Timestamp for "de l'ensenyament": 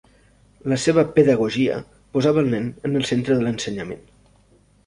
3.41-4.03